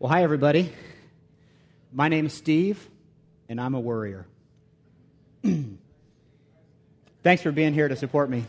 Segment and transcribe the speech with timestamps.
[0.00, 0.72] Well, hi, everybody.
[1.92, 2.88] My name is Steve,
[3.48, 4.28] and I'm a worrier.
[7.24, 8.44] Thanks for being here to support me.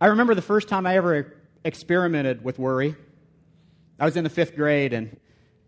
[0.00, 2.96] I remember the first time I ever experimented with worry.
[4.00, 5.16] I was in the fifth grade, and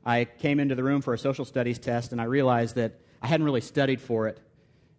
[0.05, 3.29] I came into the room for a social studies test, and I realized that I
[3.29, 4.41] hadn't really studied for it.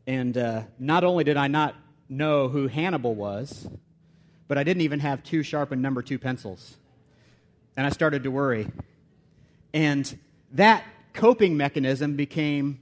[0.08, 1.76] And uh, not only did I not
[2.08, 3.68] know who Hannibal was,
[4.48, 6.78] but I didn't even have two sharpened number two pencils.
[7.76, 8.70] And I started to worry.
[9.74, 10.18] And
[10.54, 12.79] that coping mechanism became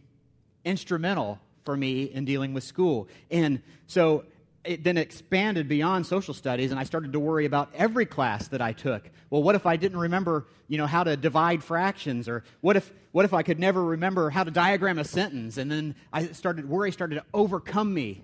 [0.65, 3.07] instrumental for me in dealing with school.
[3.29, 4.25] And so
[4.63, 8.61] it then expanded beyond social studies and I started to worry about every class that
[8.61, 9.09] I took.
[9.29, 12.91] Well, what if I didn't remember, you know, how to divide fractions or what if
[13.11, 15.57] what if I could never remember how to diagram a sentence?
[15.57, 18.23] And then I started worry started to overcome me.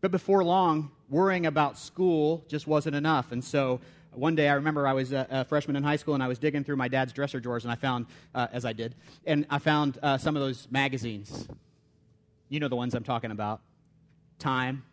[0.00, 3.32] But before long, worrying about school just wasn't enough.
[3.32, 3.80] And so
[4.12, 6.38] one day I remember I was a, a, freshman in high school and I was
[6.38, 9.58] digging through my dad's dresser drawers and I found, uh, as I did, and I
[9.58, 11.48] found uh, some of those magazines.
[12.48, 13.60] You know the ones I'm talking about
[14.38, 14.84] Time,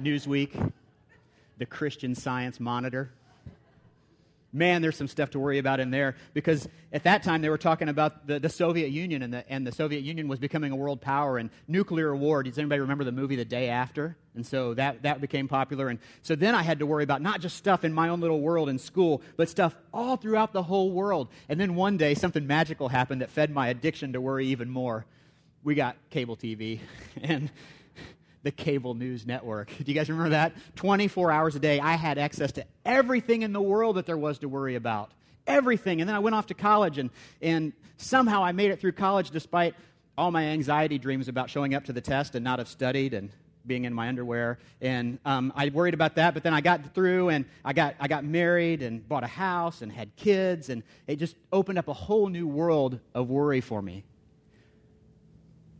[0.00, 0.72] Newsweek,
[1.58, 3.10] the Christian Science Monitor
[4.52, 7.58] man, there's some stuff to worry about in there because at that time they were
[7.58, 10.76] talking about the, the Soviet Union and the, and the Soviet Union was becoming a
[10.76, 12.42] world power and nuclear war.
[12.42, 14.16] Does anybody remember the movie The Day After?
[14.34, 15.88] And so that, that became popular.
[15.88, 18.40] And so then I had to worry about not just stuff in my own little
[18.40, 21.28] world in school, but stuff all throughout the whole world.
[21.48, 25.04] And then one day something magical happened that fed my addiction to worry even more.
[25.62, 26.80] We got cable TV.
[27.20, 27.50] And
[28.42, 29.68] the cable news network.
[29.78, 30.54] Do you guys remember that?
[30.76, 34.38] 24 hours a day, I had access to everything in the world that there was
[34.38, 35.12] to worry about.
[35.46, 36.00] Everything.
[36.00, 39.30] And then I went off to college, and, and somehow I made it through college
[39.30, 39.74] despite
[40.16, 43.30] all my anxiety dreams about showing up to the test and not have studied and
[43.66, 44.58] being in my underwear.
[44.80, 48.08] And um, I worried about that, but then I got through and I got, I
[48.08, 51.92] got married and bought a house and had kids, and it just opened up a
[51.92, 54.04] whole new world of worry for me.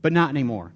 [0.03, 0.73] But not anymore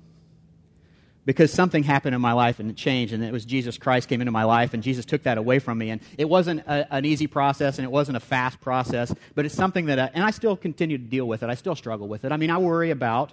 [1.24, 4.20] because something happened in my life and it changed and it was jesus christ came
[4.20, 5.90] into my life and jesus took that away from me.
[5.90, 9.54] And it wasn't a, an easy process and it wasn't a fast process but it's
[9.54, 11.50] something that I, and i still continue to deal with it.
[11.50, 12.32] I still struggle with it.
[12.32, 13.32] I mean i worry about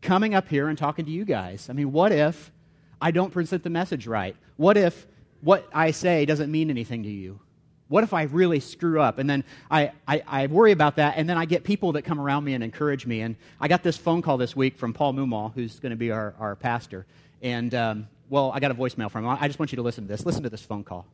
[0.00, 1.68] coming up here and talking to you guys.
[1.68, 2.52] I mean what if
[3.00, 4.36] i don't present the message right?
[4.56, 5.06] What if
[5.40, 7.40] what i say doesn't mean anything to you
[7.88, 9.18] what if I really screw up?
[9.18, 12.20] And then I, I, I, worry about that, and then I get people that come
[12.20, 13.22] around me and encourage me.
[13.22, 16.10] And I got this phone call this week from Paul Mumal, who's going to be
[16.10, 17.06] our, our pastor.
[17.42, 19.36] And, um, well, I got a voicemail from him.
[19.40, 20.26] I just want you to listen to this.
[20.26, 21.06] Listen to this phone call.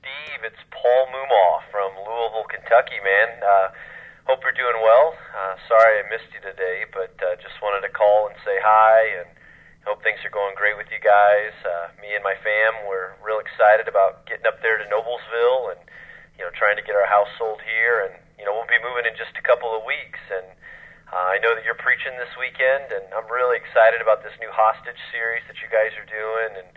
[0.00, 3.28] Steve, it's Paul Mumal from Louisville, Kentucky, man.
[3.38, 3.68] Uh,
[4.26, 5.14] hope you're doing well.
[5.30, 9.22] Uh, sorry I missed you today, but uh, just wanted to call and say hi
[9.22, 9.30] and
[9.84, 11.54] hope things are going great with you guys.
[11.66, 15.80] Uh, me and my fam, we're real excited about getting up there to Noblesville and
[16.38, 19.04] you know, trying to get our house sold here, and you know, we'll be moving
[19.04, 20.18] in just a couple of weeks.
[20.32, 20.48] And
[21.12, 24.50] uh, I know that you're preaching this weekend, and I'm really excited about this new
[24.50, 26.70] hostage series that you guys are doing, and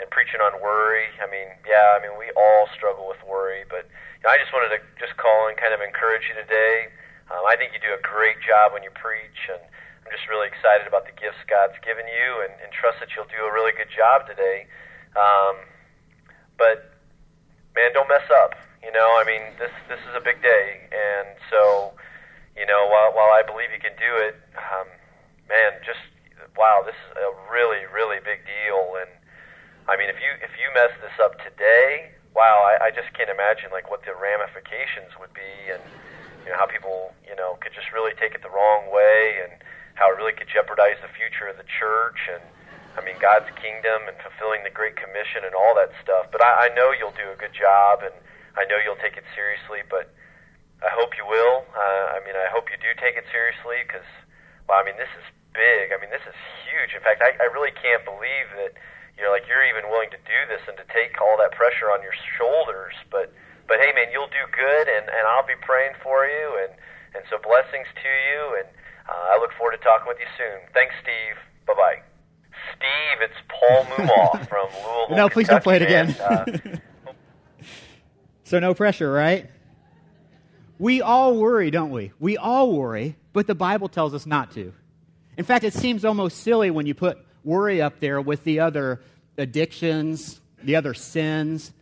[0.00, 1.12] and preaching on worry.
[1.20, 4.50] I mean, yeah, I mean, we all struggle with worry, but you know, I just
[4.50, 6.90] wanted to just call and kind of encourage you today.
[7.30, 9.62] Um, I think you do a great job when you preach, and
[10.12, 13.48] just really excited about the gifts God's given you, and, and trust that you'll do
[13.48, 14.68] a really good job today.
[15.16, 15.56] Um,
[16.60, 16.92] but
[17.74, 18.54] man, don't mess up.
[18.84, 21.94] You know, I mean, this this is a big day, and so,
[22.58, 24.90] you know, while while I believe you can do it, um,
[25.48, 26.02] man, just
[26.58, 28.98] wow, this is a really really big deal.
[28.98, 29.10] And
[29.86, 33.30] I mean, if you if you mess this up today, wow, I, I just can't
[33.30, 35.82] imagine like what the ramifications would be, and
[36.42, 39.62] you know how people you know could just really take it the wrong way, and
[39.94, 42.42] how it really could jeopardize the future of the church and.
[42.92, 46.28] I mean, God's kingdom and fulfilling the Great Commission and all that stuff.
[46.28, 48.12] But I, I know you'll do a good job, and
[48.52, 50.12] I know you'll take it seriously, but
[50.84, 51.64] I hope you will.
[51.72, 54.04] Uh, I mean, I hope you do take it seriously because,
[54.68, 55.24] well, I mean, this is
[55.56, 55.88] big.
[55.88, 56.36] I mean, this is
[56.68, 56.92] huge.
[56.92, 58.76] In fact, I, I really can't believe that
[59.16, 61.92] you know, like you're even willing to do this and to take all that pressure
[61.92, 62.96] on your shoulders.
[63.12, 63.32] But,
[63.68, 66.72] but hey, man, you'll do good, and and I'll be praying for you, and
[67.14, 68.68] and so blessings to you, and
[69.08, 70.60] uh, I look forward to talking with you soon.
[70.74, 71.36] Thanks, Steve.
[71.66, 72.02] Bye bye.
[72.76, 75.16] Steve, it's Paul Mumal from Louisville.
[75.16, 76.16] no, please Kentucky, don't play it again.
[76.20, 76.78] uh,
[78.44, 79.48] So, no pressure, right?
[80.78, 82.12] We all worry, don't we?
[82.18, 84.72] We all worry, but the Bible tells us not to.
[85.38, 89.00] In fact, it seems almost silly when you put worry up there with the other
[89.38, 91.72] addictions, the other sins,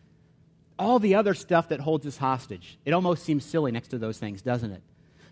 [0.79, 2.79] all the other stuff that holds us hostage.
[2.85, 4.83] It almost seems silly next to those things, doesn't it?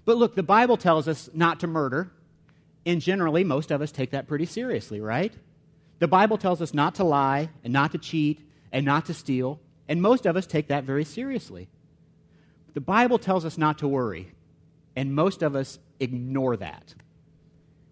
[0.09, 2.11] But look, the Bible tells us not to murder,
[2.87, 5.35] and generally, most of us take that pretty seriously, right?
[5.99, 8.41] The Bible tells us not to lie, and not to cheat,
[8.73, 9.61] and not to steal.
[9.87, 11.69] And most of us take that very seriously.
[12.73, 14.33] The Bible tells us not to worry,
[14.97, 16.95] and most of us ignore that.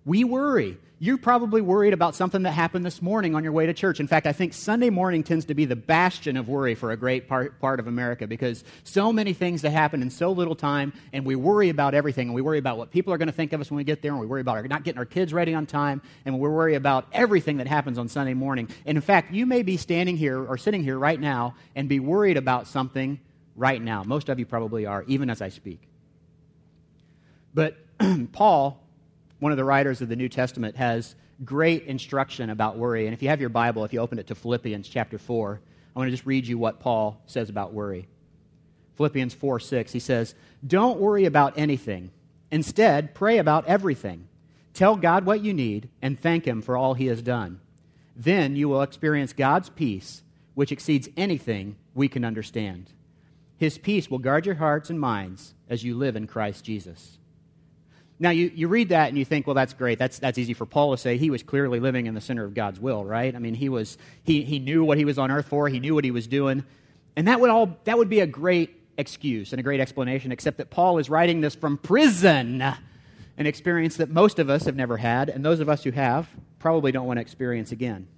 [0.06, 0.78] We worry.
[0.98, 4.00] You're probably worried about something that happened this morning on your way to church.
[4.00, 6.96] In fact, I think Sunday morning tends to be the bastion of worry for a
[6.96, 10.94] great part, part of America because so many things that happen in so little time,
[11.12, 12.28] and we worry about everything.
[12.28, 14.00] And we worry about what people are going to think of us when we get
[14.00, 16.48] there, and we worry about our, not getting our kids ready on time, and we
[16.48, 18.66] worry about everything that happens on Sunday morning.
[18.87, 22.00] And in fact, you may be standing here or sitting here right now and be
[22.00, 23.20] worried about something
[23.54, 24.02] right now.
[24.02, 25.82] Most of you probably are, even as I speak.
[27.52, 27.76] But
[28.32, 28.82] Paul
[29.38, 33.06] one of the writers of the New Testament, has great instruction about worry.
[33.06, 35.60] And if you have your Bible, if you open it to Philippians chapter 4,
[35.94, 38.08] I want to just read you what Paul says about worry.
[38.96, 40.34] Philippians 4 6, he says,
[40.66, 42.10] Don't worry about anything.
[42.50, 44.28] Instead, pray about everything.
[44.72, 47.60] Tell God what you need and thank Him for all He has done.
[48.14, 50.22] Then you will experience God's peace,
[50.54, 52.90] which exceeds anything we can understand.
[53.58, 57.18] His peace will guard your hearts and minds as you live in Christ Jesus.
[58.18, 59.98] Now, you, you read that and you think, well, that's great.
[59.98, 61.18] That's, that's easy for Paul to say.
[61.18, 63.34] He was clearly living in the center of God's will, right?
[63.34, 65.94] I mean, he, was, he, he knew what he was on earth for, he knew
[65.94, 66.64] what he was doing.
[67.14, 70.56] And that would, all, that would be a great excuse and a great explanation, except
[70.58, 74.96] that Paul is writing this from prison, an experience that most of us have never
[74.96, 76.26] had, and those of us who have
[76.58, 78.08] probably don't want to experience again.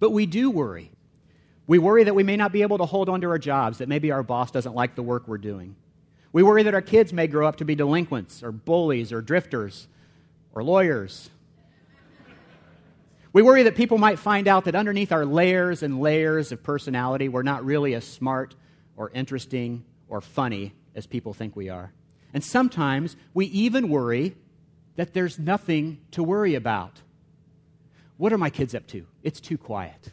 [0.00, 0.90] But we do worry.
[1.68, 3.88] We worry that we may not be able to hold on to our jobs, that
[3.88, 5.76] maybe our boss doesn't like the work we're doing
[6.32, 9.88] we worry that our kids may grow up to be delinquents or bullies or drifters
[10.52, 11.30] or lawyers.
[13.32, 17.28] We worry that people might find out that underneath our layers and layers of personality,
[17.28, 18.54] we're not really as smart
[18.96, 21.92] or interesting or funny as people think we are.
[22.34, 24.36] And sometimes we even worry
[24.96, 27.00] that there's nothing to worry about.
[28.16, 29.06] What are my kids up to?
[29.22, 30.10] It's too quiet.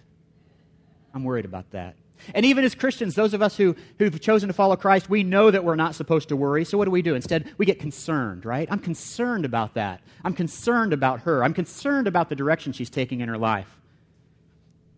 [1.13, 1.95] I'm worried about that.
[2.33, 5.51] And even as Christians, those of us who, who've chosen to follow Christ, we know
[5.51, 6.65] that we're not supposed to worry.
[6.65, 7.15] So what do we do?
[7.15, 8.67] Instead, we get concerned, right?
[8.71, 10.01] I'm concerned about that.
[10.23, 11.44] I'm concerned about her.
[11.44, 13.79] I'm concerned about the direction she's taking in her life.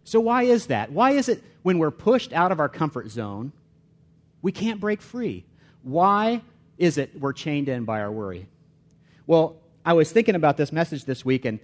[0.04, 0.92] So why is that?
[0.92, 3.52] Why is it when we're pushed out of our comfort zone,
[4.42, 5.44] we can't break free?
[5.84, 6.42] Why
[6.78, 8.48] is it we're chained in by our worry?
[9.26, 11.60] Well, I was thinking about this message this week, and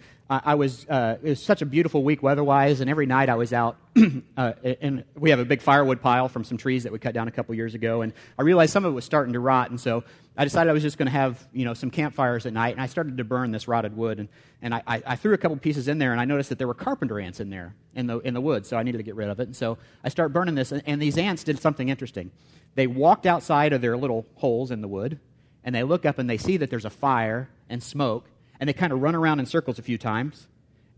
[0.45, 3.51] I was, uh, it was such a beautiful week weather-wise, and every night I was
[3.51, 3.77] out,
[4.37, 7.27] uh, and we have a big firewood pile from some trees that we cut down
[7.27, 9.79] a couple years ago, and I realized some of it was starting to rot, and
[9.79, 10.03] so
[10.37, 12.81] I decided I was just going to have, you know, some campfires at night, and
[12.81, 14.29] I started to burn this rotted wood, and,
[14.61, 16.73] and I, I, threw a couple pieces in there, and I noticed that there were
[16.73, 19.29] carpenter ants in there, in the, in the wood, so I needed to get rid
[19.29, 22.31] of it, and so I start burning this, and, and these ants did something interesting.
[22.75, 25.19] They walked outside of their little holes in the wood,
[25.63, 28.25] and they look up and they see that there's a fire and smoke,
[28.59, 30.47] and they kind of run around in circles a few times,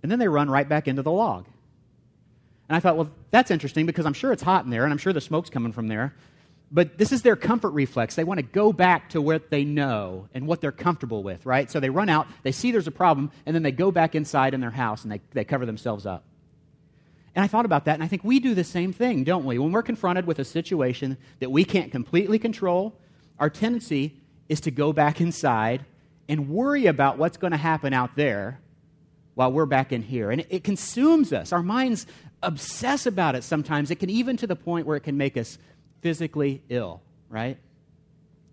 [0.04, 1.46] and then they run right back into the log.
[2.68, 4.98] And I thought, well, that's interesting because I'm sure it's hot in there, and I'm
[4.98, 6.14] sure the smoke's coming from there.
[6.72, 8.16] But this is their comfort reflex.
[8.16, 11.70] They want to go back to what they know and what they're comfortable with, right?
[11.70, 14.54] So they run out, they see there's a problem, and then they go back inside
[14.54, 16.24] in their house and they, they cover themselves up.
[17.36, 19.60] And I thought about that, and I think we do the same thing, don't we?
[19.60, 22.98] When we're confronted with a situation that we can't completely control,
[23.40, 24.16] our tendency
[24.50, 25.86] is to go back inside
[26.28, 28.60] and worry about what's going to happen out there
[29.36, 30.32] while we're back in here.
[30.32, 31.52] And it, consumes us.
[31.54, 32.08] Our minds
[32.42, 33.92] obsess about it sometimes.
[33.92, 35.58] It can even to the point where it can make us
[36.02, 37.58] physically ill, right?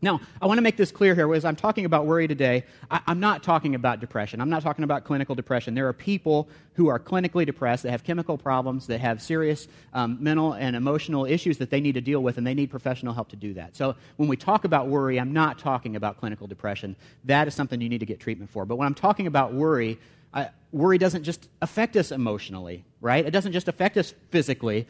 [0.04, 1.32] Now, I want to make this clear here.
[1.32, 4.40] As I'm talking about worry today, I, am not talking about depression.
[4.40, 5.76] I'm not talking about clinical depression.
[5.76, 10.18] There are people who are clinically depressed, that have chemical problems, that have serious um,
[10.20, 13.28] mental and emotional issues that they need to deal with, and they need professional help
[13.28, 13.76] to do that.
[13.76, 16.96] So, when we talk about worry, I'm not talking about clinical depression.
[17.24, 18.66] That is something you need to get treatment for.
[18.66, 20.00] But when I'm talking about worry,
[20.34, 23.24] I, worry doesn't just affect us emotionally, right?
[23.24, 24.88] It doesn't just affect us physically,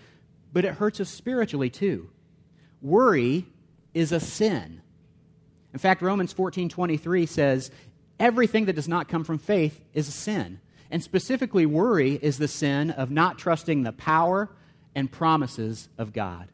[0.55, 2.09] but it hurts us spiritually too.
[2.81, 3.45] Worry
[3.93, 4.81] is a sin.
[5.73, 7.71] In fact, Romans 14:23 says,
[8.19, 10.61] "Everything that does not come from faith is a sin."
[10.91, 14.51] And specifically, worry is the sin of not trusting the power
[14.95, 16.49] and promises of God.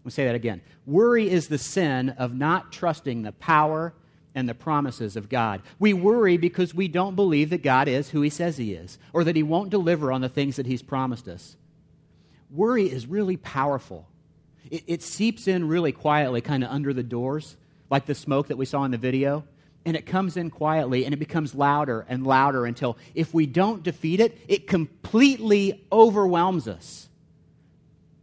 [0.00, 0.62] Let me say that again.
[0.86, 3.94] Worry is the sin of not trusting the power
[4.34, 5.62] and the promises of God.
[5.78, 9.24] We worry because we don't believe that God is who He says He is, or
[9.24, 11.56] that He won't deliver on the things that He's promised us.
[12.50, 14.08] Worry is really powerful.
[14.70, 17.56] It, it seeps in really quietly, kind of under the doors,
[17.92, 19.44] like the smoke that we saw in the video.
[19.84, 23.82] And it comes in quietly and it becomes louder and louder until if we don't
[23.82, 27.08] defeat it, it completely overwhelms us.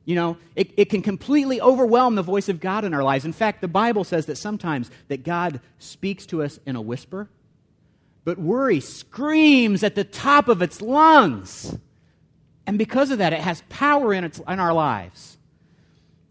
[0.06, 3.26] You know, it, it can completely overwhelm the voice of God in our lives.
[3.26, 7.30] In fact, the Bible says that sometimes that God speaks to us in a whisper,
[8.24, 11.78] but worry screams at the top of its lungs.
[12.66, 15.38] And because of that, it has power in, its, in our lives.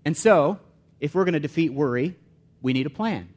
[0.05, 0.59] And so,
[0.99, 2.17] if we're going to defeat worry,
[2.63, 3.29] we need a plan.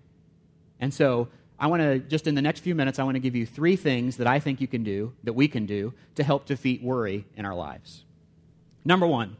[0.80, 1.28] And so
[1.60, 3.75] I want to, just in the next few minutes, I want to give you three
[3.75, 7.25] things that I think you can do, that we can do, to help defeat worry
[7.36, 8.04] in our lives.
[8.84, 9.38] Number one,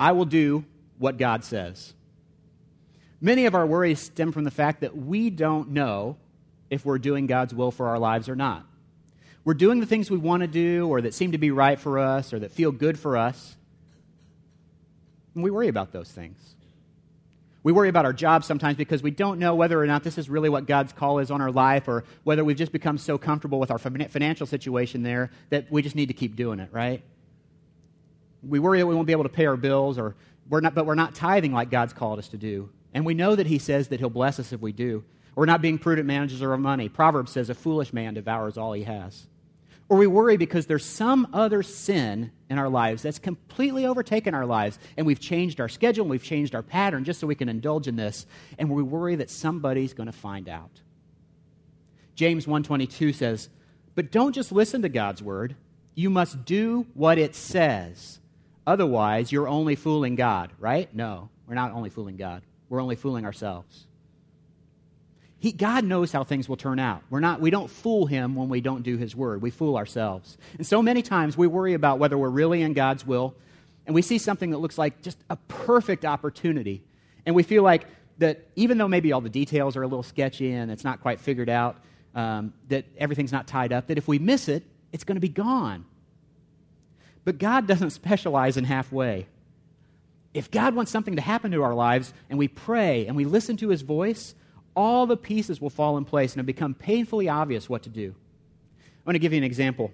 [0.00, 0.64] I will do
[0.98, 1.92] what God says.
[3.20, 6.16] Many of our worries stem from the fact that we don't know
[6.70, 8.64] if we're doing God's will for our lives or not.
[9.44, 11.98] We're doing the things we want to do or that seem to be right for
[11.98, 13.56] us or that feel good for us.
[15.34, 16.54] And we worry about those things.
[17.62, 20.30] We worry about our jobs sometimes because we don't know whether or not this is
[20.30, 23.58] really what God's call is on our life or whether we've just become so comfortable
[23.58, 27.02] with our financial situation there that we just need to keep doing it, right?
[28.42, 30.14] We worry that we won't be able to pay our bills or
[30.48, 32.70] we're not, but we're not tithing like God's called us to do.
[32.94, 35.04] And we know that He says that He'll bless us if we do.
[35.38, 36.88] We're not being prudent managers of our money.
[36.88, 39.28] Proverbs says a foolish man devours all he has.
[39.88, 44.44] Or we worry because there's some other sin in our lives that's completely overtaken our
[44.44, 47.48] lives, and we've changed our schedule and we've changed our pattern just so we can
[47.48, 48.26] indulge in this,
[48.58, 50.82] and we worry that somebody's going to find out.
[52.14, 53.48] James 1:22 says,
[53.94, 55.56] "But don't just listen to God's word,
[55.98, 58.20] you must do what it says.
[58.64, 60.94] Otherwise, you're only fooling God, right?
[60.94, 62.44] No, we're not only fooling God.
[62.68, 63.87] We're only fooling ourselves.
[65.40, 67.02] He, God knows how things will turn out.
[67.10, 69.40] We're not, we don't fool him when we don't do his word.
[69.40, 70.36] We fool ourselves.
[70.56, 73.34] And so many times we worry about whether we're really in God's will,
[73.86, 76.82] and we see something that looks like just a perfect opportunity.
[77.24, 77.86] And we feel like
[78.18, 81.20] that even though maybe all the details are a little sketchy and it's not quite
[81.20, 81.76] figured out,
[82.14, 85.28] um, that everything's not tied up, that if we miss it, it's going to be
[85.28, 85.84] gone.
[87.24, 89.26] But God doesn't specialize in halfway.
[90.34, 93.56] If God wants something to happen to our lives and we pray and we listen
[93.58, 94.34] to his voice,
[94.78, 98.14] all the pieces will fall in place and it'll become painfully obvious what to do.
[98.80, 99.92] I want to give you an example.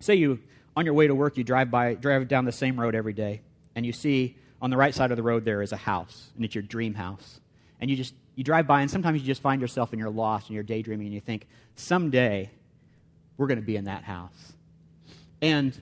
[0.00, 0.40] Say you,
[0.74, 3.42] on your way to work, you drive, by, drive down the same road every day,
[3.74, 6.42] and you see on the right side of the road there is a house, and
[6.42, 7.38] it's your dream house.
[7.80, 10.46] And you just you drive by, and sometimes you just find yourself and you're lost
[10.46, 12.50] and you're daydreaming, and you think, someday
[13.36, 14.52] we're going to be in that house.
[15.42, 15.78] And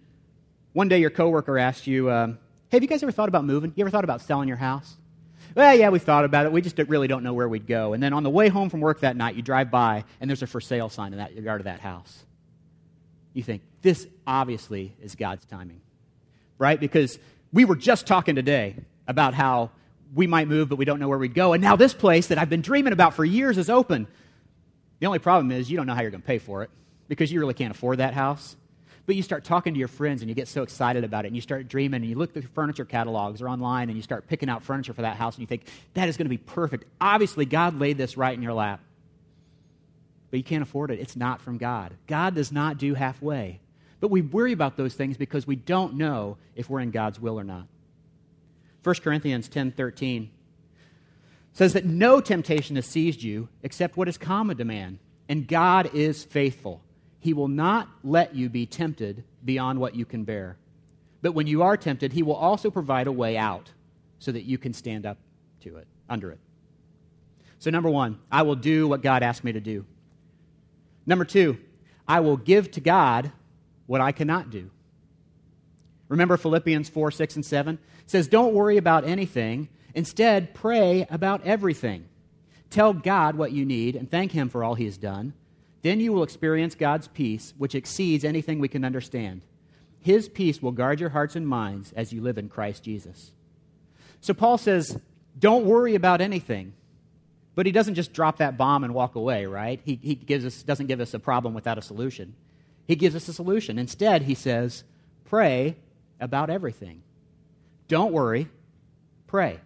[0.73, 2.39] one day your coworker asked you, um,
[2.71, 3.73] "Hey, have you guys ever thought about moving?
[3.77, 4.97] You ever thought about selling your house?"
[5.57, 6.53] Well, yeah, we thought about it.
[6.53, 7.95] We just really don't know where we'd go.
[7.95, 10.43] And then on the way home from work that night, you drive by, and there's
[10.43, 12.25] a for sale sign in that yard of that house.
[13.33, 15.81] You think, this obviously is God's timing,
[16.59, 16.79] right?
[16.79, 17.19] Because
[17.55, 18.77] we were just talking today
[19.09, 19.71] about how
[20.15, 21.55] we might move, but we don't know where we'd go.
[21.55, 24.09] And now this place that I've been dreaming about for years is open.
[25.01, 26.71] The only problem is you don't know how you're going to pay for it
[27.09, 28.57] because you really can't afford that house.
[29.07, 31.37] But you start talking to your friends and you get so excited about it and
[31.37, 34.49] you start dreaming and you look the furniture catalogs or online and you start picking
[34.49, 36.85] out furniture for that house and you think, that is going to be perfect.
[37.01, 38.81] Obviously, God laid this right in your lap.
[40.31, 40.99] But you can't afford it.
[40.99, 41.95] It's not from God.
[42.09, 43.61] God does not do halfway.
[44.01, 47.39] But we worry about those things because we don't know if we're in God's will
[47.39, 47.67] or not.
[48.83, 50.29] 1 Corinthians 10:13
[51.53, 54.99] says that no temptation has seized you except what is common to man,
[55.29, 56.83] and God is faithful.
[57.21, 60.57] He will not let you be tempted beyond what you can bear.
[61.23, 63.71] But when you are tempted, he will also provide a way out
[64.19, 65.19] so that you can stand up
[65.61, 66.39] to it, under it.
[67.59, 69.85] So, number one, I will do what God asked me to do.
[71.07, 71.59] Number two,
[72.07, 73.33] I will give to God
[73.87, 74.71] what I cannot do.
[76.09, 77.79] Remember Philippians 4, 6, and 7?
[78.03, 79.69] It says, Don't worry about anything.
[79.95, 82.05] Instead, pray about everything.
[82.71, 85.33] Tell God what you need and thank Him for all He has done.
[85.83, 89.43] Then you will experience God's peace, which exceeds anything we can understand.
[90.01, 93.33] His peace will guard your hearts and minds as you live in Christ Jesus.
[94.21, 94.99] So Paul says,
[95.39, 96.73] don't worry about anything.
[97.55, 99.81] But he doesn't just drop that bomb and walk away, right?
[99.85, 102.35] He, he gives us, doesn't give us a problem without a solution.
[102.87, 103.79] He gives us a solution.
[103.79, 104.85] Instead, he says,
[105.25, 105.77] pray
[106.21, 107.03] about everything.
[107.89, 108.49] Don't worry,
[109.27, 109.61] pray.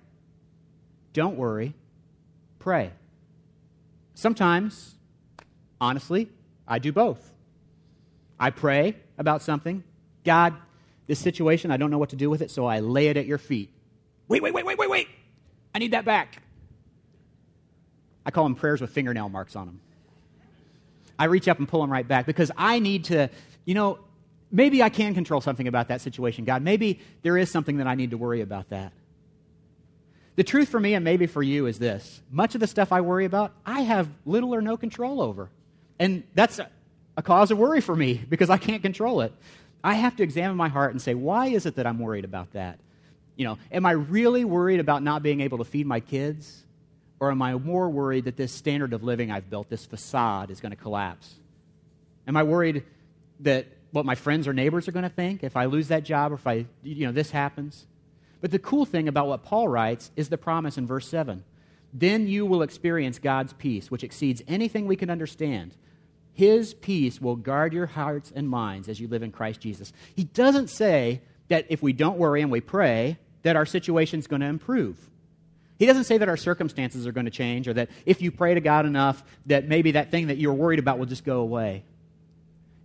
[1.13, 1.75] Don't worry,
[2.61, 2.93] pray.
[4.15, 4.95] Sometimes
[5.81, 6.29] Honestly,
[6.69, 7.33] I do both.
[8.39, 9.83] I pray about something.
[10.25, 10.55] God,
[11.07, 13.27] this situation, I don't know what to do with it, so I lay it at
[13.27, 13.71] your feet.
[14.29, 15.09] Wait, wait, wait, wait, wait, wait.
[15.75, 16.43] I need that back.
[18.25, 19.81] I call them prayers with fingernail marks on them.
[21.19, 23.29] I reach up and pull them right back because I need to,
[23.65, 23.99] you know,
[24.51, 26.63] maybe I can control something about that situation, God.
[26.63, 28.93] Maybe there is something that I need to worry about that.
[30.37, 33.01] The truth for me and maybe for you is this much of the stuff I
[33.03, 35.51] worry about, I have little or no control over.
[36.01, 36.59] And that's
[37.17, 39.33] a cause of worry for me because I can't control it.
[39.85, 42.55] I have to examine my heart and say, why is it that I'm worried about
[42.55, 42.81] that?
[43.37, 46.65] You know, am I really worried about not being able to feed my kids?
[47.21, 50.61] Or am I more worried that this standard of living I've built, this facade, is
[50.61, 51.35] going to collapse?
[52.27, 52.83] Am I worried
[53.41, 56.33] that what my friends or neighbors are going to think if I lose that job
[56.33, 57.87] or if I, you know, this happens?
[58.41, 61.45] But the cool thing about what Paul writes is the promise in verse 7.
[61.93, 65.75] Then you will experience God's peace, which exceeds anything we can understand.
[66.41, 69.93] His peace will guard your hearts and minds as you live in Christ Jesus.
[70.17, 74.41] He doesn't say that if we don't worry and we pray, that our situation's going
[74.41, 74.97] to improve.
[75.79, 78.55] He doesn't say that our circumstances are going to change or that if you pray
[78.55, 81.85] to God enough, that maybe that thing that you're worried about will just go away.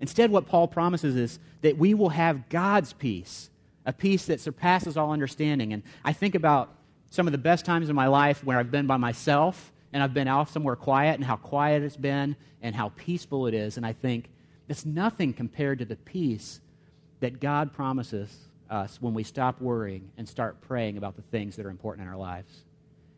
[0.02, 3.50] Instead, what Paul promises is that we will have God's peace,
[3.86, 5.72] a peace that surpasses all understanding.
[5.72, 6.76] And I think about
[7.10, 10.14] some of the best times in my life where I've been by myself and I've
[10.14, 13.78] been off somewhere quiet and how quiet it's been and how peaceful it is.
[13.78, 14.30] And I think
[14.68, 16.60] it's nothing compared to the peace
[17.22, 18.38] that God promises
[18.70, 22.12] us when we stop worrying and start praying about the things that are important in
[22.12, 22.66] our lives.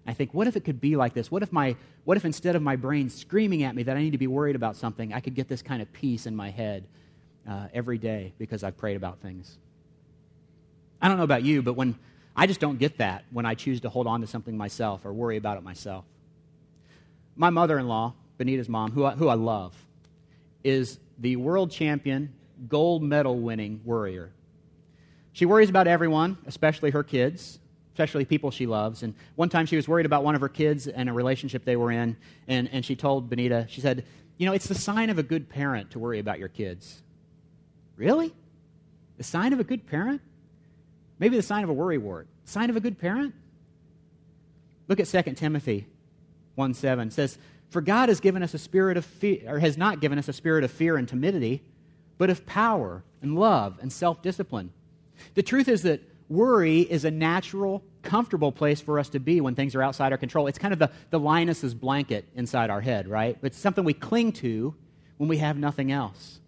[0.06, 1.32] I think, what if it could be like this?
[1.32, 4.12] What if, my, what if instead of my brain screaming at me that I need
[4.12, 6.86] to be worried about something, I could get this kind of peace in my head
[7.50, 9.58] uh, every day because I've prayed about things?
[11.02, 11.96] I don't know about you, but when
[12.36, 15.12] I just don't get that when I choose to hold on to something myself or
[15.12, 16.06] worry about it myself.
[17.38, 19.74] My mother in law, Benita's mom, who I, who I love,
[20.64, 22.34] is the world champion,
[22.68, 24.32] gold medal winning worrier.
[25.32, 27.60] She worries about everyone, especially her kids
[27.98, 29.02] especially people she loves.
[29.02, 31.76] And one time she was worried about one of her kids and a relationship they
[31.76, 32.16] were in,
[32.48, 34.06] and, and she told Benita, she said,
[34.38, 37.02] You know, it's the sign of a good parent to worry about your kids.
[37.96, 38.36] Really?
[39.18, 40.22] The sign of a good parent?
[41.18, 42.26] Maybe the sign of a worrywart.
[42.46, 43.34] Sign of a good parent?
[44.88, 45.88] Look at 2 Timothy
[46.58, 47.12] 1 7.
[47.12, 47.38] Says,
[47.70, 50.34] For God has given us a spirit of fear, or has not given us a
[50.34, 51.62] spirit of fear and timidity,
[52.18, 54.74] but of power and love and self discipline.
[55.36, 59.56] The truth is that worry is a natural, comfortable place for us to be when
[59.56, 60.48] things are outside our control.
[60.48, 63.38] It's kind of the, the Linus's blanket inside our head, right?
[63.44, 64.76] It's something we cling to
[65.18, 66.40] when we have nothing else.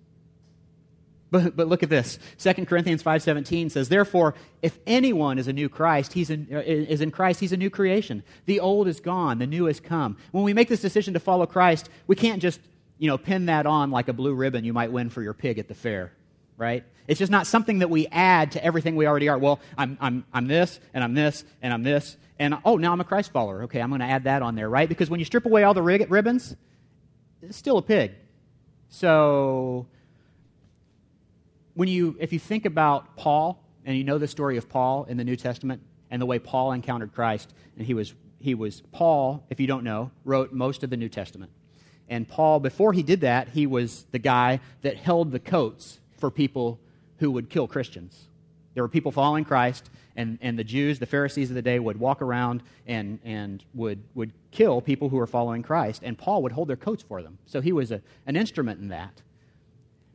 [1.31, 2.17] But, but look at this.
[2.39, 7.01] 2 Corinthians 5.17 says, Therefore, if anyone is a new Christ, he's in, uh, is
[7.01, 8.23] in Christ, he's a new creation.
[8.45, 10.17] The old is gone, the new has come.
[10.31, 12.59] When we make this decision to follow Christ, we can't just,
[12.97, 15.59] you know, pin that on like a blue ribbon you might win for your pig
[15.59, 16.13] at the fair
[16.59, 16.83] right?
[17.07, 19.37] It's just not something that we add to everything we already are.
[19.37, 23.01] Well, I'm, I'm, I'm this, and I'm this, and I'm this, and oh, now I'm
[23.01, 23.63] a Christ follower.
[23.63, 24.87] Okay, I'm going to add that on there, right?
[24.87, 26.55] Because when you strip away all the ribbons,
[27.41, 28.11] it's still a pig.
[28.89, 29.87] So,
[31.79, 35.15] when you, if you think about Paul, and you know the story of Paul in
[35.15, 39.45] the New Testament, and the way Paul encountered Christ, and he was, he was Paul,
[39.49, 41.53] if you don't know, wrote most of the New Testament.
[42.09, 46.29] And Paul, before he did that, he was the guy that held the coats for
[46.29, 46.81] people
[47.19, 48.27] who would kill Christians.
[48.73, 51.97] There were people following Christ, and, and the Jews, the Pharisees of the day, would
[51.97, 56.51] walk around and, and would, would kill people who were following Christ, and Paul would
[56.51, 57.37] hold their coats for them.
[57.45, 59.21] So he was a, an instrument in that.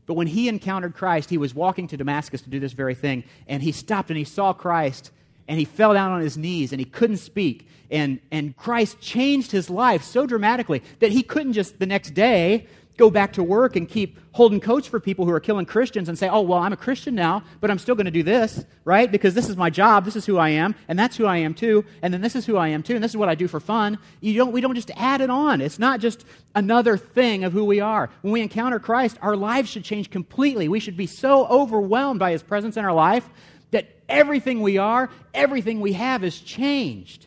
[0.07, 3.25] But when he encountered Christ, he was walking to Damascus to do this very thing,
[3.49, 5.11] and he stopped and he saw Christ,
[5.49, 7.69] and he fell down on his knees, and he couldn't speak.
[7.91, 12.67] And, and Christ changed his life so dramatically that he couldn't just the next day
[12.97, 16.19] go back to work and keep holding coats for people who are killing Christians and
[16.19, 19.11] say, oh, well, I'm a Christian now, but I'm still going to do this, right?
[19.11, 21.55] Because this is my job, this is who I am, and that's who I am
[21.55, 23.49] too, and then this is who I am too, and this is what I do
[23.49, 23.99] for fun.
[24.21, 25.61] You don't, we don't just add it on.
[25.61, 28.11] It's not just another thing of who we are.
[28.23, 30.69] When we encounter Christ, our lives should change completely.
[30.69, 33.29] We should be so overwhelmed by his presence in our life
[33.73, 37.27] that everything we are, everything we have is changed.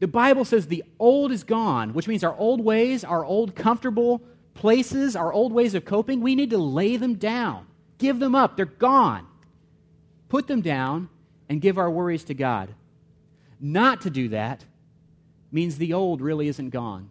[0.00, 4.22] The Bible says the old is gone, which means our old ways, our old comfortable
[4.60, 7.66] places, our old ways of coping, we need to lay them down.
[7.96, 8.56] Give them up.
[8.56, 9.26] They're gone.
[10.28, 11.08] Put them down
[11.48, 12.68] and give our worries to God.
[13.58, 14.62] Not to do that
[15.50, 17.08] means the old really isn't gone.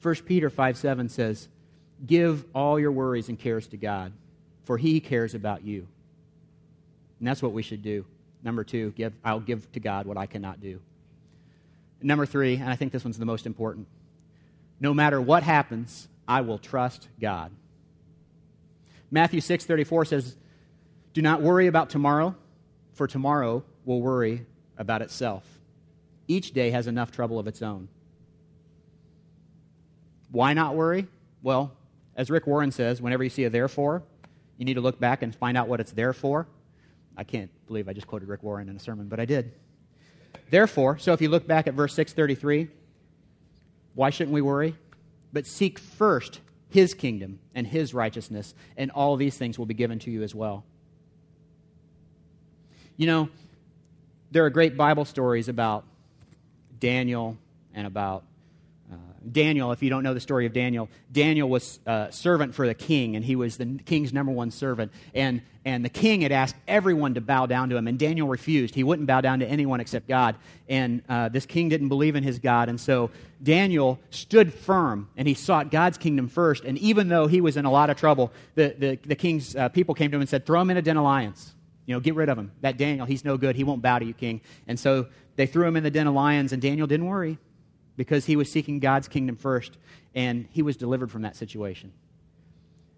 [0.00, 1.48] 1 Peter 5 7 says,
[2.04, 4.12] Give all your worries and cares to God,
[4.64, 5.86] for he cares about you.
[7.18, 8.06] And that's what we should do.
[8.42, 10.80] Number two, give, I'll give to God what I cannot do.
[12.02, 13.86] Number three, and I think this one's the most important
[14.84, 17.50] no matter what happens, I will trust God.
[19.10, 20.36] Matthew 6:34 says,
[21.14, 22.36] "Do not worry about tomorrow,
[22.92, 24.44] for tomorrow will worry
[24.76, 25.58] about itself.
[26.28, 27.88] Each day has enough trouble of its own."
[30.30, 31.08] Why not worry?
[31.42, 31.72] Well,
[32.14, 34.02] as Rick Warren says, whenever you see a therefore,
[34.58, 36.46] you need to look back and find out what it's there for.
[37.16, 39.52] I can't believe I just quoted Rick Warren in a sermon, but I did.
[40.50, 42.68] Therefore, so if you look back at verse 633,
[43.94, 44.76] why shouldn't we worry?
[45.32, 49.98] But seek first his kingdom and his righteousness, and all these things will be given
[50.00, 50.64] to you as well.
[52.96, 53.28] You know,
[54.30, 55.84] there are great Bible stories about
[56.80, 57.36] Daniel
[57.72, 58.24] and about
[59.32, 62.74] Daniel, if you don't know the story of Daniel, Daniel was a servant for the
[62.74, 64.92] king, and he was the king's number one servant.
[65.14, 68.74] And, and the king had asked everyone to bow down to him, and Daniel refused.
[68.74, 70.36] He wouldn't bow down to anyone except God.
[70.68, 72.68] And uh, this king didn't believe in his God.
[72.68, 73.10] And so
[73.42, 76.64] Daniel stood firm, and he sought God's kingdom first.
[76.64, 79.68] And even though he was in a lot of trouble, the, the, the king's uh,
[79.68, 81.54] people came to him and said, Throw him in a den of lions.
[81.86, 82.52] You know, get rid of him.
[82.62, 83.56] That Daniel, he's no good.
[83.56, 84.40] He won't bow to you, king.
[84.66, 85.06] And so
[85.36, 87.38] they threw him in the den of lions, and Daniel didn't worry
[87.96, 89.76] because he was seeking God's kingdom first,
[90.14, 91.92] and he was delivered from that situation.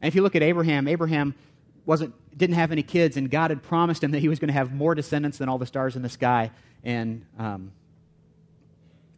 [0.01, 1.35] And if you look at Abraham, Abraham
[1.85, 4.55] wasn't, didn't have any kids, and God had promised him that he was going to
[4.55, 6.51] have more descendants than all the stars in the sky.
[6.85, 7.73] And um,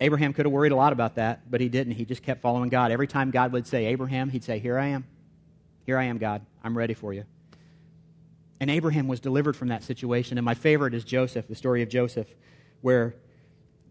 [0.01, 1.95] Abraham could have worried a lot about that, but he didn't.
[1.95, 2.93] He just kept following God.
[2.93, 5.05] Every time God would say, Abraham, he'd say, Here I am.
[5.87, 6.43] Here I am, God.
[6.62, 7.25] I'm ready for you.
[8.61, 10.37] And Abraham was delivered from that situation.
[10.37, 12.29] And my favorite is Joseph, the story of Joseph,
[12.81, 13.14] where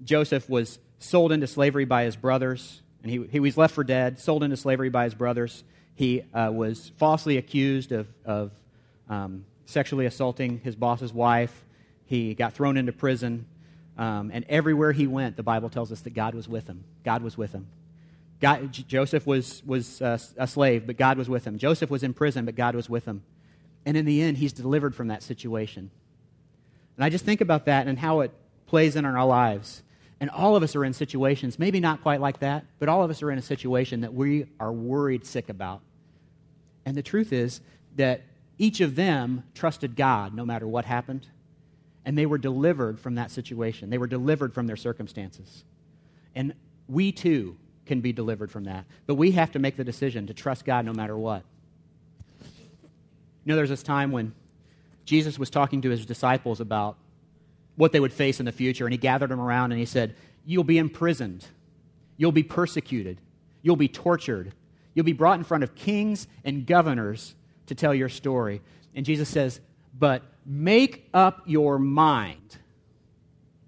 [0.04, 4.20] Joseph was sold into slavery by his brothers, and he, he was left for dead,
[4.20, 5.64] sold into slavery by his brothers.
[5.96, 8.52] He uh, was falsely accused of, of
[9.10, 11.66] um, sexually assaulting his boss's wife.
[12.06, 13.46] He got thrown into prison.
[13.98, 16.84] Um, and everywhere he went, the Bible tells us that God was with him.
[17.04, 17.68] God was with him.
[18.40, 21.58] God, Joseph was, was uh, a slave, but God was with him.
[21.58, 23.24] Joseph was in prison, but God was with him.
[23.86, 25.90] And in the end, he's delivered from that situation.
[26.96, 28.32] And I just think about that and how it
[28.68, 29.82] plays in our lives.
[30.20, 33.12] And all of us are in situations, maybe not quite like that, but all of
[33.12, 35.82] us are in a situation that we are worried sick about.
[36.86, 37.62] And the truth is
[37.98, 38.22] that
[38.58, 41.28] each of them trusted God no matter what happened,
[42.06, 43.90] and they were delivered from that situation.
[43.90, 45.64] They were delivered from their circumstances.
[46.34, 46.54] And
[46.88, 48.86] we too can be delivered from that.
[49.06, 51.44] But we have to make the decision to trust God no matter what.
[52.42, 54.34] You know, there's this time when
[55.06, 56.98] Jesus was talking to his disciples about
[57.78, 58.86] what they would face in the future.
[58.86, 61.46] And he gathered them around and he said, You'll be imprisoned,
[62.18, 63.22] you'll be persecuted,
[63.62, 64.54] you'll be tortured,
[64.94, 67.36] you'll be brought in front of kings and governors
[67.68, 68.62] to tell your story.
[68.96, 69.62] And Jesus says,
[69.98, 72.58] But make up your mind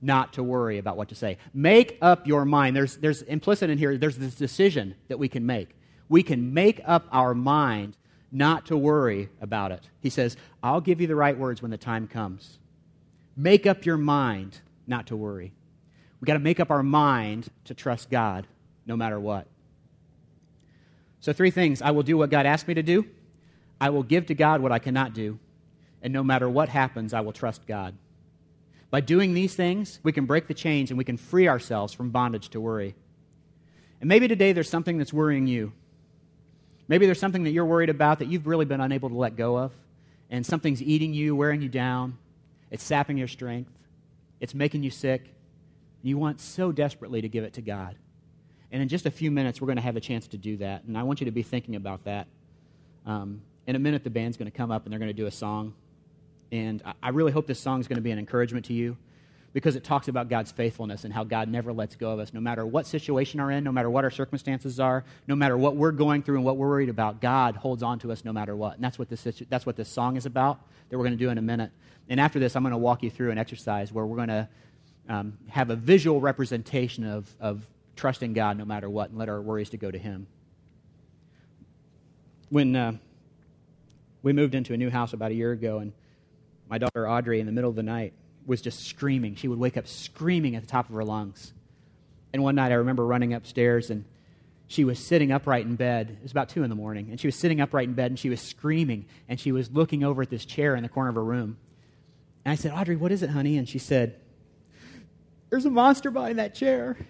[0.01, 1.37] not to worry about what to say.
[1.53, 2.75] Make up your mind.
[2.75, 5.75] There's, there's implicit in here, there's this decision that we can make.
[6.07, 7.97] We can make up our mind
[8.31, 9.89] not to worry about it.
[9.99, 12.58] He says, I'll give you the right words when the time comes.
[13.35, 15.53] Make up your mind not to worry.
[16.19, 18.47] We've got to make up our mind to trust God
[18.85, 19.47] no matter what.
[21.21, 23.05] So, three things I will do what God asked me to do,
[23.79, 25.39] I will give to God what I cannot do,
[26.01, 27.95] and no matter what happens, I will trust God.
[28.89, 32.09] By doing these things, we can break the chains and we can free ourselves from
[32.09, 32.95] bondage to worry.
[34.01, 35.73] And maybe today there's something that's worrying you.
[36.87, 39.57] Maybe there's something that you're worried about that you've really been unable to let go
[39.57, 39.71] of,
[40.29, 42.17] and something's eating you, wearing you down.
[42.71, 43.71] It's sapping your strength.
[44.39, 45.34] It's making you sick.
[46.01, 47.95] You want so desperately to give it to God.
[48.71, 50.84] And in just a few minutes, we're going to have a chance to do that.
[50.84, 52.27] And I want you to be thinking about that.
[53.05, 55.25] Um, in a minute, the band's going to come up and they're going to do
[55.25, 55.73] a song.
[56.51, 58.97] And I really hope this song is going to be an encouragement to you
[59.53, 62.33] because it talks about God's faithfulness and how God never lets go of us.
[62.33, 65.75] No matter what situation we're in, no matter what our circumstances are, no matter what
[65.75, 68.55] we're going through and what we're worried about, God holds on to us no matter
[68.55, 68.75] what.
[68.75, 70.59] And that's what this, that's what this song is about
[70.89, 71.71] that we're going to do in a minute.
[72.09, 74.49] And after this, I'm going to walk you through an exercise where we're going to
[75.07, 79.41] um, have a visual representation of, of trusting God no matter what and let our
[79.41, 80.27] worries to go to Him.
[82.49, 82.93] When uh,
[84.21, 85.93] we moved into a new house about a year ago, and
[86.69, 88.13] my daughter Audrey, in the middle of the night,
[88.49, 89.35] was just screaming.
[89.35, 91.53] She would wake up screaming at the top of her lungs.
[92.33, 94.05] And one night I remember running upstairs and
[94.67, 96.17] she was sitting upright in bed.
[96.19, 97.09] It was about 2 in the morning.
[97.12, 100.03] And she was sitting upright in bed and she was screaming and she was looking
[100.03, 101.57] over at this chair in the corner of her room.
[102.43, 103.57] And I said, Audrey, what is it, honey?
[103.57, 104.19] And she said,
[105.49, 106.97] There's a monster behind that chair.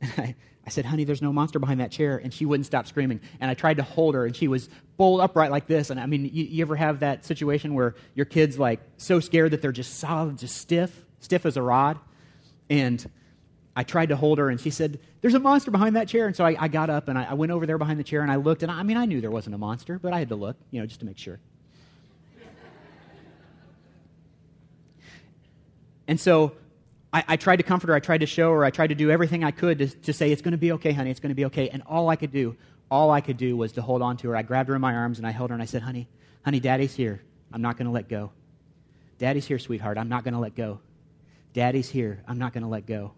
[0.00, 0.34] And I,
[0.66, 2.16] I said, honey, there's no monster behind that chair.
[2.16, 3.20] And she wouldn't stop screaming.
[3.40, 5.90] And I tried to hold her, and she was bolt upright like this.
[5.90, 9.50] And I mean, you, you, ever have that situation where your kid's like so scared
[9.50, 11.98] that they're just solid, just stiff, stiff as a rod?
[12.70, 13.06] And
[13.76, 16.26] I tried to hold her, and she said, There's a monster behind that chair.
[16.26, 18.22] And so I, I got up and I, I, went over there behind the chair
[18.22, 18.62] and I looked.
[18.62, 20.56] And I, I mean, I knew there wasn't a monster, but I had to look,
[20.70, 21.40] you know, just to make sure.
[26.08, 26.52] and so
[27.14, 27.94] I, I, tried to comfort her.
[27.94, 28.64] I tried to show her.
[28.64, 30.90] I tried to do everything I could to, to say, it's going to be okay,
[30.92, 31.12] honey.
[31.12, 31.68] It's going to be okay.
[31.68, 32.56] And all I could do,
[32.90, 34.36] all I could do was to hold on to her.
[34.36, 36.08] I grabbed her in my arms and I held her and I said, honey,
[36.44, 37.22] honey, daddy's here.
[37.52, 38.32] I'm not going to let go.
[39.18, 39.96] Daddy's here, sweetheart.
[39.96, 40.80] I'm not going to let go.
[41.52, 42.20] Daddy's here.
[42.26, 43.12] I'm not going to let go.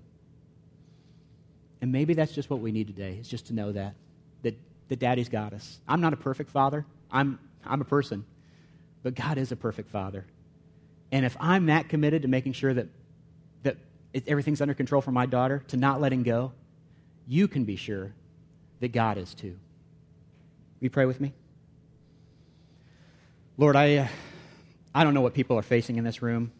[1.80, 3.94] And maybe that's just what we need today, is just to know that,
[4.42, 5.80] that, that daddy's got us.
[5.88, 6.84] I'm not a perfect father.
[7.10, 8.26] I'm, I'm a person.
[9.02, 10.26] But God is a perfect father.
[11.10, 12.88] And if I'm that committed to making sure that
[14.26, 16.52] everything's under control for my daughter, to not letting go,
[17.26, 18.12] you can be sure
[18.80, 19.48] that God is too.
[20.78, 21.34] Will you pray with me?
[23.58, 24.08] Lord, I, uh,
[24.94, 26.52] I don't know what people are facing in this room.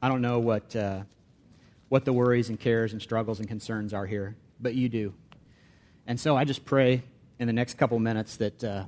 [0.00, 1.02] I don't know what, uh,
[1.88, 5.14] what the worries and cares and struggles and concerns are here, but you do.
[6.06, 7.02] And so I just pray
[7.38, 8.84] in the next couple minutes that uh,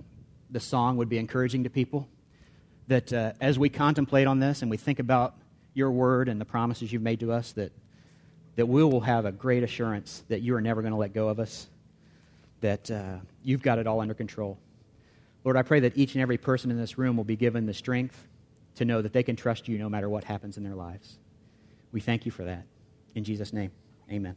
[0.51, 2.09] the song would be encouraging to people.
[2.89, 5.35] That uh, as we contemplate on this and we think about
[5.75, 7.73] your word and the promises you've made to us, that,
[8.57, 11.29] that we will have a great assurance that you are never going to let go
[11.29, 11.69] of us,
[12.61, 14.59] that uh, you've got it all under control.
[15.45, 17.75] Lord, I pray that each and every person in this room will be given the
[17.75, 18.27] strength
[18.77, 21.19] to know that they can trust you no matter what happens in their lives.
[21.93, 22.65] We thank you for that.
[23.15, 23.71] In Jesus' name,
[24.11, 24.37] amen.